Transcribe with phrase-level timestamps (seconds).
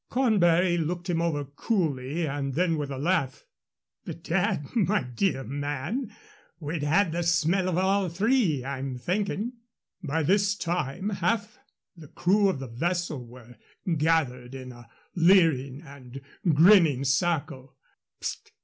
[0.09, 3.45] Cornbury looked him over coolly, and then, with a laugh,
[4.03, 6.11] "Bedad, my dear man,
[6.59, 9.53] we'd had a smell of all three, I'm thinking."
[10.01, 11.59] By this time half
[11.95, 13.57] the crew of the vessel were
[13.97, 16.19] gathered in a leering and
[16.51, 17.77] grinning circle.